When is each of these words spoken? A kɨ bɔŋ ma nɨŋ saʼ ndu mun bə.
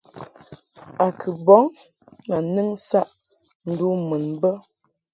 A 1.03 1.05
kɨ 1.19 1.29
bɔŋ 1.45 1.63
ma 2.27 2.37
nɨŋ 2.53 2.69
saʼ 2.87 3.07
ndu 3.71 3.87
mun 4.07 4.23
bə. 4.41 4.51